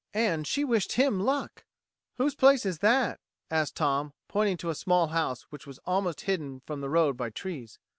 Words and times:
And 0.15 0.47
she 0.47 0.63
wished 0.65 0.93
him 0.93 1.19
luck! 1.19 1.63
"Whose 2.17 2.33
place 2.33 2.65
is 2.65 2.79
that?" 2.79 3.19
asked 3.51 3.75
Tom, 3.75 4.13
pointing 4.27 4.57
to 4.57 4.71
a 4.71 4.73
small 4.73 5.09
house 5.09 5.43
which 5.51 5.67
was 5.67 5.77
almost 5.85 6.21
hidden 6.21 6.59
from 6.65 6.81
the 6.81 6.89
road 6.89 7.15
by 7.15 7.29
trees. 7.29 7.77